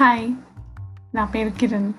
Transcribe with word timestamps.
Hi 0.00 0.34
నా 1.14 1.24
పేరు 1.24 1.50
కిరణ్. 1.50 1.92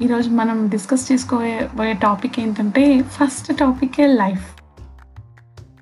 ఈరోజు 0.00 0.30
మనం 0.30 0.68
డిస్కస్ 0.68 1.12
చేసుకోబోయే 1.12 1.92
టాపిక్ 1.92 2.40
ఏంటంటే 2.40 3.02
ఫస్ట్ 3.02 3.56
టాపికే 3.56 4.06
లైఫ్. 4.06 4.62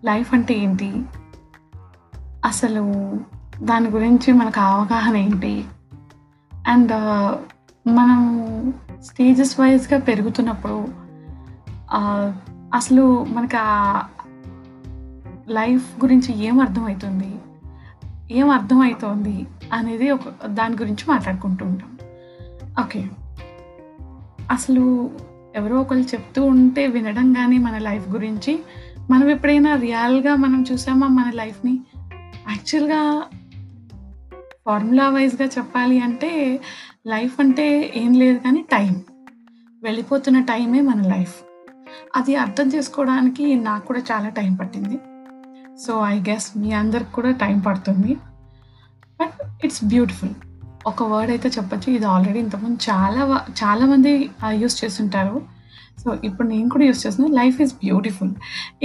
లైఫ్ 0.04 0.34
అంటే 0.34 0.54
ఏంటి? 0.54 1.02
అసలు 2.44 2.80
దాని 3.62 3.88
గురించి 3.88 4.32
మనకు 4.32 4.60
అవగాహన 4.60 5.16
ఏంటి? 5.16 5.64
అండ్ 6.66 6.92
మనం 7.88 8.20
స్టేజెస్ 9.02 9.60
వైజ్గా 9.60 10.00
పెరుగుతున్నప్పుడు 10.00 10.88
అసలు 12.74 13.24
మనకు 13.24 13.56
లైఫ్ 15.52 16.04
గురించి 16.04 16.38
ఏం 16.38 16.60
అర్థమవుతుంది 16.60 17.34
ఏం 18.32 18.50
అర్థమవుతోంది 18.50 19.46
అనేది 19.72 20.10
ఒక 20.10 20.46
దాని 20.46 20.74
గురించి 20.74 21.04
మాట్లాడుకుంటూ 21.08 21.66
ఉంటాం. 21.66 21.98
ఓకే. 22.84 23.08
అసలు 24.50 25.10
ఎవరో 25.56 25.80
ఒకరు 25.80 25.98
చెప్తూ 25.98 26.44
ఉంటే 26.44 26.86
వినడం 26.86 27.32
కానీ 27.32 27.58
మన 27.58 27.78
లైఫ్ 27.78 28.08
గురించి 28.08 28.58
మనం 29.10 29.28
ఎప్పుడైనా 29.28 29.74
రియల్గా 29.74 30.34
మనం 30.34 30.64
చూసామా 30.72 31.06
మన 31.06 31.30
లైఫ్ని? 31.34 31.80
యాక్చువల్గా 32.50 33.22
ఫార్ములా 34.66 35.10
వైజ్గా 35.10 35.48
చెప్పాలి 35.48 36.00
అంటే 36.00 36.60
లైఫ్ 37.06 37.40
అంటే 37.40 37.92
ఏం 37.96 38.12
లేదు 38.12 38.38
కానీ 38.38 38.64
టైం 38.72 39.02
వెళ్ళిపోతున్న 39.82 40.40
టైమే 40.40 40.80
మన 40.80 41.02
లైఫ్. 41.02 41.34
అది 42.16 42.36
అర్థం 42.36 42.68
చేసుకోవడానికి 42.68 43.54
నాకు 43.54 43.86
కూడా 43.86 44.02
చాలా 44.12 44.28
టైం 44.28 44.54
పట్టింది. 44.54 44.98
సో 45.84 45.92
ఐ 46.12 46.16
గెస్ 46.28 46.46
మీ 46.62 46.70
అందరికి 46.80 47.12
కూడా 47.18 47.30
టైం 47.42 47.56
పడుతుంది. 47.66 48.12
బట్ 49.20 49.38
ఇట్స్ 49.64 49.84
బ్యూటిఫుల్ 49.92 50.34
ఒక 50.90 51.02
వర్డ్ 51.12 51.30
అయితే 51.34 51.48
చెప్పొచ్చు. 51.56 51.88
ఇది 51.96 52.06
ఆల్రెడీ 52.12 52.38
ఇంతకుముందు 52.44 52.78
చాలా 52.90 53.22
చాలామంది 53.60 54.12
యూస్ 54.60 54.76
చేస్తుంటారు. 54.84 55.36
సో 56.02 56.08
ఇప్పుడు 56.26 56.46
నేను 56.52 56.68
కూడా 56.68 56.84
యూస్ 56.88 57.02
చేస్తున్నాను 57.04 57.34
లైఫ్ 57.40 57.58
ఈజ్ 57.62 57.72
బ్యూటిఫుల్ 57.82 58.30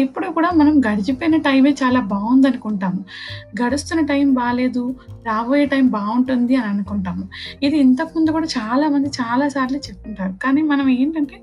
ఎప్పుడు 0.04 0.28
కూడా 0.38 0.50
మనం 0.60 0.74
గడిచిపోయిన 0.88 1.38
టైమే 1.48 1.72
చాలా 1.82 2.00
బాగుంది 2.12 2.48
అనుకుంటాము 2.52 3.02
గడుస్తున్న 3.62 4.02
టైం 4.12 4.28
బాగాలేదు 4.40 4.84
రాబోయే 5.28 5.66
టైం 5.66 5.88
బాగుంటుంది 5.98 6.56
అని 6.56 6.68
అనుకుంటాము. 6.74 7.24
ఇది 7.66 7.78
ఇంతకుముందు 7.86 8.32
కూడా 8.38 8.50
చాలామంది 8.58 9.12
చాలాసార్లు 9.20 9.20
చాలా 9.22 9.50
సార్లు 9.56 9.80
చెప్తుంటారు. 9.88 10.34
కానీ 10.44 10.62
మనం 10.72 10.88
ఏంటంటే 11.00 11.40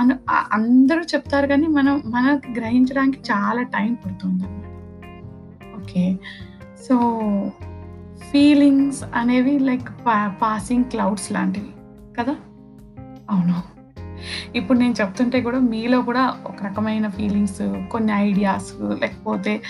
అను 0.00 0.16
అందరూ 0.58 1.04
చెప్తారు 1.14 1.46
కానీ 1.46 1.68
మనం 1.78 2.02
మనకి 2.16 2.52
గ్రహించడానికి 2.60 3.20
చాలా 3.32 3.62
టైం 3.76 3.92
పడుతుంది. 3.94 4.46
ఓకే. 5.90 6.16
సో 6.88 6.96
ఫీలింగ్స్ 8.30 9.04
అనేవి 9.14 9.58
లైక్ 9.58 9.88
పాసింగ్ 10.42 10.84
క్లౌడ్స్ 10.84 11.32
లాంటివి 11.32 11.68
కదా? 12.18 12.36
అవును. 13.30 13.80
ఇప్పుడు 14.54 14.78
నేను 14.78 14.94
చెప్తుంటే 15.00 15.40
కూడా 15.40 15.58
మీలో 15.58 16.02
కూడా 16.02 16.34
ఒక 16.46 16.64
రకమైన 16.64 17.08
ఫీలింగ్స్ 17.08 17.88
కొన్ని 17.90 18.12
ఐడియాస్ 18.12 18.72
లేకపోతే 18.82 19.62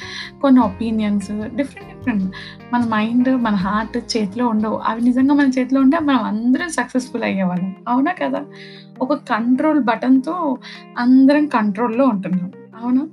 కొన్ని 0.43 0.61
ఒపీనియన్స్ 0.61 1.27
డిఫరెంట్ 1.31 1.97
డిఫరెంట్ 1.97 2.35
మన 2.73 2.85
మైండ్ 2.85 3.43
మన 3.43 3.55
హార్ట్ 3.55 3.97
చేతిలో 3.97 4.49
ఉండవు. 4.49 4.77
అవి 4.77 5.01
నిజంగా 5.01 5.35
మన 5.35 5.49
చేతిలో 5.49 5.81
ఉంటే 5.81 5.99
మనం 5.99 6.23
అందరం 6.23 6.69
సక్సెస్ఫుల్ 6.69 7.23
అయ్యేవాళ్ళం. 7.23 7.77
అవునా 7.89 8.13
కదా? 8.13 8.45
ఒక 9.01 9.13
కంట్రోల్ 9.13 9.81
బటన్తో 9.81 10.59
అందరం 10.99 11.47
కంట్రోల్లో 11.47 12.05
ఉంటున్నాం. 12.05 12.53
అవునా? 12.83 13.09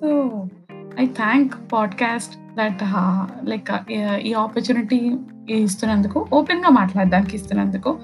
So 0.00 0.30
I 1.00 1.06
thank 1.06 1.54
podcast 1.72 2.36
that 2.54 2.82
like 3.48 3.92
ఈ 4.20 4.32
ఆపర్చునిటీ 4.32 5.16
ఇస్తున్నందుకు 5.50 6.26
ఓపెన్గా 6.32 6.70
మాట్లాడడానికి 6.70 7.36
ఇస్తున్నందుకు. 7.36 7.98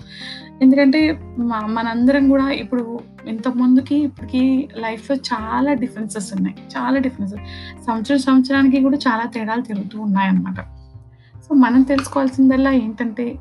ఎందుకంటే 0.62 1.20
మా 1.38 1.60
మనందరం 1.60 2.28
కూడా 2.28 2.50
ఇప్పుడు 2.50 3.00
ఇంత 3.26 3.48
ముందుకి 3.48 3.96
ఇప్పటికి 3.96 4.68
లైఫ్లో 4.76 5.16
చాలా 5.16 5.72
డిఫరెన్సెస్ 5.72 6.34
ఉన్నాయి. 6.34 6.56
చాలా 6.76 6.98
డిఫరెన్సెస్ 6.98 7.40
సంవత్సరం 7.86 8.18
సంవత్సరానికి 8.18 8.82
కూడా 8.82 8.98
చాలా 9.08 9.24
తేడాలు 9.24 9.62
తిరుగుతూ 9.62 10.00
ఉన్నాయన్నమాట. 10.00 10.60
సో 11.38 11.54
మనం 11.54 11.82
తెలుసుకోవాల్సిందల్లా 11.82 12.70
ఏంటంటే 12.70 13.38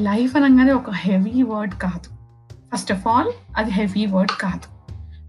లైఫ్ 0.00 0.36
అనగానే 0.36 0.72
ఒక 0.72 0.90
హెవీ 0.90 1.42
వర్డ్ 1.42 1.74
కాదు. 1.74 2.08
ఫస్ట్ 2.74 2.92
ఆఫ్ 2.92 3.06
ఆల్ 3.08 3.32
అది 3.56 3.70
హెవీ 3.70 4.06
వర్డ్ 4.06 4.32
కాదు. 4.40 4.73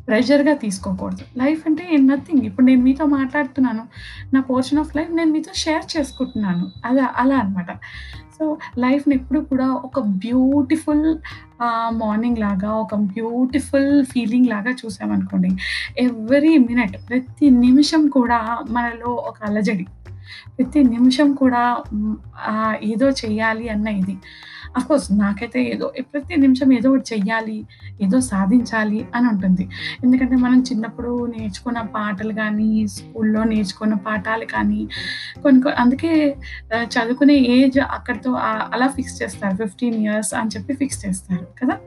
ప్రెషర్గా 0.08 0.54
తీసుకోకూడదు. 0.54 1.40
లైఫ్ 1.40 1.64
అంటే 1.68 1.98
నథింగ్. 1.98 2.42
ఇప్పుడు 2.42 2.66
నేను 2.66 2.82
మీతో 2.82 3.06
మాట్లాడుతున్నాను. 3.06 3.84
నా 4.34 4.42
పోర్షన్ 4.42 4.80
ఆఫ్ 4.80 4.96
లైఫ్ 4.96 5.12
నేను 5.12 5.32
మీతో 5.32 5.54
షేర్ 5.56 5.98
చేసుకుంటున్నాను. 5.98 6.72
అలా 6.86 7.10
అలా 7.16 7.36
అనమాట 7.36 7.72
సో 8.40 8.58
లైఫ్ని 8.78 9.16
ఎప్పుడు 9.16 9.40
కూడా 9.40 9.68
ఒక 9.68 10.00
బ్యూటిఫుల్ 10.00 11.18
మార్నింగ్ 11.94 12.38
లాగా 12.38 12.72
ఒక 12.72 12.96
బ్యూటిఫుల్ 12.96 14.06
ఫీలింగ్ 14.06 14.48
లాగా 14.48 14.72
చూసామనుకోండి 14.72 15.50
ఎవ్రీ 15.98 16.58
మినిట్ 16.58 16.98
ప్రతి 17.10 17.50
నిమిషం 17.50 18.08
కూడా 18.08 18.40
మనలో 18.70 19.12
ఒక 19.12 19.36
అలజడి. 19.44 19.86
ప్రతి 20.58 20.84
నిమిషం 20.84 21.34
కూడా 21.34 21.84
ఏదో 22.84 23.09
చెయ్యాలి 23.09 23.69
అన్న 23.69 23.88
ఇది. 23.88 24.18
అఫ్కోర్స్ 24.78 25.12
నాకైతే 25.12 25.63
ఏదో 25.63 25.94
ప్రతి 26.00 26.36
నిమిషం 26.36 26.74
ఏదో 26.74 26.90
ఒకటి 26.90 27.16
చెయ్యాలి 27.16 27.68
ఏదో 28.02 28.19
సాధించాలి 28.22 29.08
అని 29.16 29.28
ఉంటుంది. 29.28 29.69
ఎందుకంటే 30.03 30.35
మనం 30.35 30.62
చిన్నప్పుడు 30.62 31.25
నేర్చుకున్న 31.25 31.81
పాటలు 31.81 32.34
కానీ 32.34 32.88
స్కూల్లో 32.88 33.44
నేర్చుకున్న 33.44 33.94
పాఠాలు 33.94 34.46
కానీ 34.46 34.88
కొన్ని 35.44 35.72
అందుకే 35.72 36.35
చదువుకునే 36.84 37.35
ఏజ్ 37.35 37.80
అక్కడితో 37.80 38.31
అలా 38.44 38.88
ఫిక్స్ 38.88 39.24
చేస్తారు. 39.24 39.56
ఫిఫ్టీన్ 39.56 39.96
ఇయర్స్ 39.96 40.34
అని 40.34 40.50
చెప్పి 40.58 40.74
ఫిక్స్ 40.74 41.06
చేస్తారు. 41.06 41.47
కదా? 41.62 41.78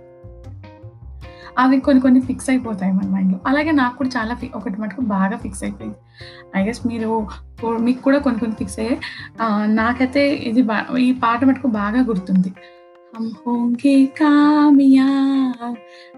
అవి 1.58 1.78
కొన్ని 1.80 2.02
కొన్ని 2.02 2.22
ఫిక్స్ 2.22 2.50
అయిపోతాయి 2.50 2.92
మన 2.92 3.08
మైండ్లో 3.10 3.40
అలాగే 3.46 3.72
నాకు 3.74 3.96
కూడా 3.98 4.10
చాలా 4.10 4.34
fi- 4.36 4.54
ఒకటి 4.56 4.78
మటుకు 4.82 5.02
బాగా 5.12 5.38
ఫిక్స్ 5.38 5.64
అయిపోయింది 5.64 6.00
ఐ 6.56 6.64
గెస్ 6.64 6.82
మీరు 6.88 7.10
కూ- 7.60 7.80
మీకు 7.80 8.02
కూడా 8.02 8.20
కొన్ని 8.20 8.40
కొన్ని 8.40 8.56
ఫిక్స్ 8.56 8.78
అయ్యాయి 8.80 8.98
ఆ, 9.40 9.46
నాకైతే 9.74 10.22
ఇది 10.44 10.64
బా 10.64 10.78
ఈ 11.00 11.12
పాట 11.24 11.44
మటుకు 11.46 11.70
బాగా 11.76 12.02
గుర్తుంది 12.04 12.54
हम 13.14 13.26
होंगे 13.42 13.92
कामयाब 14.18 15.74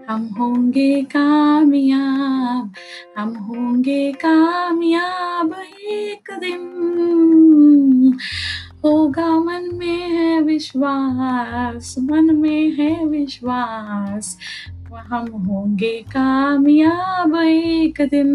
हम 0.06 0.22
होंगे 0.36 0.86
कामयाब 1.10 2.62
हम 3.16 3.30
होंगे 3.46 3.98
कामयाब 4.22 5.50
एक 5.96 6.28
दिन 6.38 6.62
होगा 8.82 9.28
मन 9.40 9.64
में 9.74 10.00
है 10.10 10.30
विश्वास 10.42 11.94
मन 12.06 12.34
में 12.36 12.62
है 12.72 12.90
विश्वास 13.08 14.26
हम 15.06 15.26
होंगे 15.46 15.94
कामयाब 16.08 17.36
एक 17.44 18.00
दिन 18.08 18.30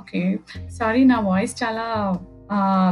ఓకే 0.00 0.20
సారీ 0.68 1.00
నా 1.04 1.16
వాయిస్ 1.24 1.54
చాలా 1.62 1.84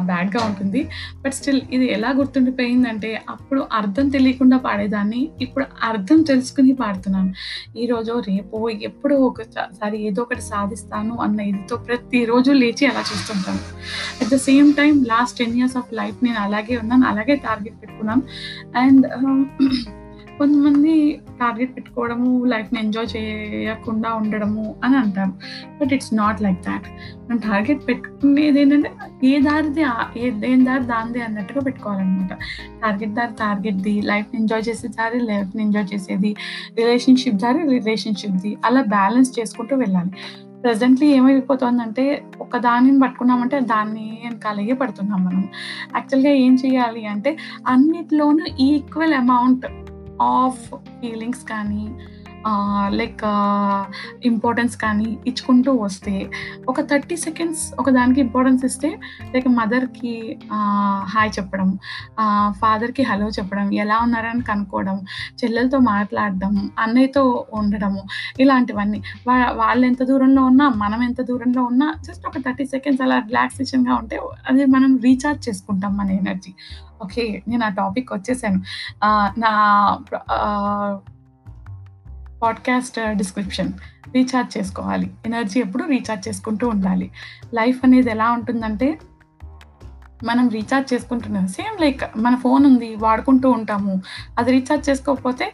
బ్యాడ్గా 0.08 0.40
ఉంటుంది 0.46 0.80
బట్ 1.22 1.34
స్టిల్ 1.34 1.60
ఇది 1.72 1.86
ఎలా 1.92 2.10
గుర్తుండిపోయిందంటే 2.10 3.10
అప్పుడు 3.28 3.60
అర్థం 3.72 4.06
తెలియకుండా 4.08 4.56
పాడేదాన్ని 4.58 5.20
ఇప్పుడు 5.40 5.64
అర్థం 5.82 6.18
తెలుసుకుని 6.22 6.72
పాడుతున్నాను 6.74 7.32
ఈరోజు 7.76 8.14
రేపో 8.28 8.60
ఎప్పుడో 8.82 9.16
ఒకసారి 9.26 9.98
ఏదో 10.02 10.22
ఒకటి 10.22 10.44
సాధిస్తాను 10.50 11.14
అన్న 11.22 11.40
ఇదితో 11.42 11.76
ప్రతిరోజు 11.86 12.52
లేచి 12.52 12.86
అలా 12.86 13.04
చూస్తుంటాను 13.10 13.62
at 14.20 14.32
the 14.34 14.38
same 14.44 14.70
time 14.74 14.96
last 15.04 15.38
ten 15.38 15.56
years 15.56 15.76
of 15.76 15.92
life 15.94 16.18
నేను 16.24 16.40
అలాగే 16.40 16.76
ఉన్నాను 16.76 17.06
అలాగే 17.06 17.36
టార్గెట్ 17.46 17.78
పెట్టుకున్నాను 17.82 18.24
అండ్ 18.78 19.06
కొంతమంది 20.41 21.21
టార్గెట్ 21.39 21.75
పెట్టుకోవడము 21.75 22.45
లైఫ్ని 22.45 22.79
ఎంజాయ్ 22.79 23.17
చేయకుండా 23.17 24.13
ఉండడము 24.13 24.75
అని 24.83 24.97
అంటారు 24.97 25.33
but 25.81 25.93
it's 25.93 26.13
not 26.13 26.41
like 26.41 26.61
that 26.61 26.87
మనం 27.27 27.37
టార్గెట్ 27.37 27.87
పెట్టుకునేది 27.87 28.61
ఏంటంటే 28.61 28.91
ఏ 29.23 29.39
దారిది 29.41 29.83
ఏ 30.19 30.29
దేని 30.29 30.65
దారి 30.65 30.83
దానిది 30.83 31.21
అన్నట్టుగా 31.21 31.61
పెట్టుకోవాలన్నమాట. 31.61 32.33
టార్గెట్ 32.81 33.13
దారి 33.13 33.33
టార్గెట్ది 33.39 34.01
లైఫ్ని 34.01 34.39
ఎంజాయ్ 34.39 34.69
చేసే 34.69 34.87
దారి 34.87 35.19
లైఫ్ని 35.19 35.63
ఎంజాయ్ 35.63 35.93
చేసేది 35.93 36.35
రిలేషన్షిప్ 36.77 37.35
దారి 37.35 37.61
రిలేషన్షిప్ది 37.69 38.57
అలా 38.65 38.81
బ్యాలెన్స్ 38.81 39.39
చేసుకుంటూ 39.39 39.75
వెళ్ళాలి. 39.75 40.11
ప్రజెంట్లీ 40.61 41.07
ఏమైపోతుందంటే 41.07 42.23
ఒక 42.41 42.57
దానిని 42.57 42.99
పట్టుకున్నామంటే 42.99 43.59
దాన్ని 43.59 44.19
వెనకాలగే 44.23 44.73
పడుతున్నాం 44.73 45.25
మనం. 45.25 45.43
యాక్చువల్గా 45.95 46.31
ఏం 46.31 46.57
చేయాలి 46.65 47.05
అంటే 47.05 47.37
అన్నిట్లోనూ 47.67 48.45
ఈక్వల్ 48.59 49.13
అమౌంట్ 49.13 49.65
ఆఫ్ 50.29 50.63
ఫీలింగ్స్ 50.99 51.45
కానీ 51.45 51.85
లైక్ 52.89 53.19
ఇంపార్టెన్స్ 54.23 54.75
కానీ 54.77 55.09
ఇచ్చుకుంటూ 55.27 55.71
వస్తే 55.81 56.13
ఒక 56.67 56.81
30 56.81 57.15
సెకండ్స్ 57.25 57.63
ఒక 57.79 57.89
దానికి 57.89 58.19
ఇంపార్టెన్స్ 58.21 58.63
ఇస్తే 58.65 58.89
లైక్ 59.33 59.47
మదర్‌కి 59.49 60.13
హాయ్ 61.13 61.31
చెప్పడం, 61.37 61.69
ఫాదర్‌కి 62.61 63.03
హలో 63.03 63.27
చెప్పడం, 63.29 63.67
ఎలా 63.73 63.97
ఉన్నారని 63.99 64.43
కనుక్కోవడం, 64.43 64.97
చెల్లెలతో 65.41 65.79
మాట్లాడడం, 65.89 66.55
అన్నయ్యతో 66.79 67.23
ఉండడము 67.53 68.03
ఇలాంటివన్నీ. 68.39 69.01
వా 69.27 69.69
ఎంత 69.83 70.03
దూరంలో 70.03 70.43
ఉన్నా, 70.43 70.67
మనం 70.83 71.01
ఎంత 71.03 71.21
దూరంలో 71.21 71.63
ఉన్నా 71.63 71.89
జస్ట్ 72.03 72.25
ఒక 72.25 72.37
30 72.39 72.65
సెకండ్స్ 72.75 73.01
అలా 73.01 73.19
రిలాక్సేషన్‌గా 73.27 73.95
ఉంటే 73.95 74.17
అది 74.49 74.65
మనం 74.65 74.93
రీఛార్జ్ 75.03 75.43
చేసుకుంటాం 75.49 75.93
మన 75.97 76.11
ఎనర్జీ. 76.11 76.53
ఓకే. 77.01 77.43
నేను 77.47 77.65
ఆ 77.65 77.69
టాపిక్ 77.69 78.13
వచ్చేసాను 78.13 78.61
నా 79.39 79.51
పాడ్‌కాస్ట్ 82.43 82.99
డిస్క్రిప్షన్ 83.17 83.73
రీఛార్జ్ 84.15 84.57
చేసుకోవాలి. 84.57 85.13
ఎనర్జీ 85.25 85.59
ఎప్పుడు 85.59 85.83
రీఛార్జ్ 85.83 86.27
చేసుకుంటూ 86.27 86.67
ఉండాలి. 86.67 87.11
లైఫ్ 87.53 87.79
అనేది 87.83 88.11
ఎలా 88.11 88.31
ఉంటుందంటే 88.31 88.99
మనం 90.23 90.49
రీఛార్జ్ 90.49 90.93
చేసుకుంటున్నాం. 90.93 91.47
సేమ్ 91.47 91.81
లైక్ 91.81 92.01
మన 92.17 92.35
ఫోన్ 92.35 92.65
ఉంది 92.65 92.95
వాడుకుంటూ 92.95 93.51
ఉంటాము. 93.51 94.01
అది 94.39 94.51
రీఛార్జ్ 94.51 94.89
చేసుకోకపోతే 94.89 95.53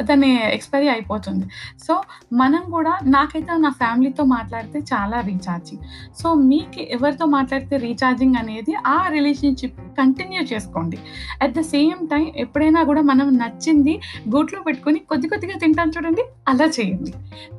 దాన్ని 0.00 0.30
ఎక్స్‌పైరీ 0.52 0.88
అయిపోతుంది. 0.88 1.46
సో, 1.86 1.94
మనం 2.32 2.70
కూడా 2.70 2.98
నాకైతే 3.06 3.58
నా 3.58 3.70
ఫ్యామిలీతో 3.70 4.24
మాట్లాడితే 4.24 4.78
చాలా 4.92 5.20
రీఛార్జింగ్ 5.20 5.82
సో, 6.20 6.34
మీకు 6.34 6.80
ఎవరితో 6.90 7.26
మాట్లాడితే 7.26 7.76
రీఛార్జింగ్ 7.76 8.36
అనేది 8.36 8.74
ఆ 8.86 9.08
రిలేషన్‌షిప్ 9.08 9.80
కంటిన్యూ 9.98 10.42
చేసుకోండి. 10.42 10.98
అట్ 11.42 11.54
ద 11.54 11.60
సేమ్ 11.60 12.08
టైం 12.08 12.32
ఎప్పుడైనా 12.36 12.82
కూడా 12.82 13.02
మనం 13.02 13.36
నచ్చింది 13.36 14.00
గూట్లో 14.28 14.60
పెట్టుకొని 14.62 14.98
కొద్ది 14.98 15.28
కొద్దిగా 15.28 15.58
తింటాను 15.58 15.92
చూడండి 15.96 16.22
అలా 16.48 16.64
చేయండి. 16.78 17.12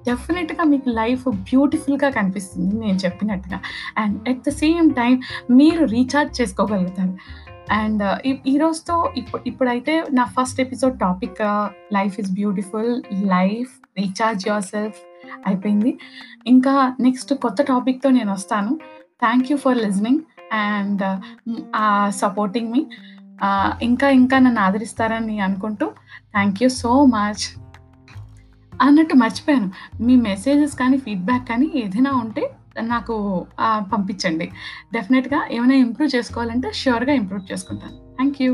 డెఫినెట్గా 0.06 0.64
మీకు 0.64 0.90
లైఫ్ 0.90 1.28
బ్యూటిఫుల్‌గా 1.50 2.10
కనిపిస్తుంది 2.10 2.80
నేను 2.80 2.98
చెప్పినట్టుగా. 2.98 3.60
And 3.98 4.30
at 4.30 4.50
the 4.50 4.50
same 4.50 4.94
time 4.94 5.16
మీరు 5.52 5.86
రీఛార్జ్ 5.86 6.42
చేసుకోగలుగుతారు. 6.42 7.14
అండ్ 7.71 8.04
ఈ 8.48 8.57
రోజుతో 8.57 9.13
ఇప్పుడు 9.18 9.44
ఇప్పుడైతే 9.48 10.06
నా 10.13 10.24
first 10.24 10.62
episode 10.62 11.00
topic 11.00 11.42
life 11.94 12.19
is 12.19 12.31
beautiful, 12.31 13.01
life, 13.13 13.69
recharge 14.00 14.48
your 14.48 14.63
self 14.63 14.98
అయిపోయింది. 15.48 16.00
ఇంకా 16.48 16.95
నెక్స్ట్ 17.00 17.33
కొత్త 17.33 17.62
టాపిక్‌తో 17.62 18.10
నేను 18.10 18.31
వస్తాను 18.31 18.80
thank 19.21 19.51
you 19.51 19.57
for 19.57 19.77
listening 19.77 20.19
and 20.54 21.04
supporting 22.16 22.71
మీ. 22.71 22.86
ఇంకా 23.81 24.10
ఇంకా 24.10 24.39
నన్ను 24.39 24.62
ఆదరిస్తారని 24.62 25.39
అనుకుంటూ 25.39 25.86
థ్యాంక్ 26.33 26.63
యూ 26.63 26.69
సో 26.69 27.06
మచ్. 27.06 27.60
అన్నట్టు 28.81 29.16
మర్చిపోయాను. 29.16 29.71
మీ 30.01 30.16
మెసేజెస్ 30.16 30.75
కానీ, 30.75 30.98
ఫీడ్‌బ్యాక్ 30.98 31.50
కానీ 31.50 31.71
ఏదైనా 31.75 32.12
ఉంటే 32.12 32.51
నాకు 32.81 33.46
పంపించండి. 33.94 34.52
డెఫినెట్గా 34.94 35.42
ఏమైనా 35.52 35.76
ఇంప్రూవ్ 35.76 36.16
చేసుకోవాలంటే 36.16 36.72
ష్యూర్‌గా 36.72 37.14
ఇంప్రూవ్ 37.14 37.52
చేసుకుంటాను. 37.52 37.98
Thank 38.16 38.42
you. 38.42 38.54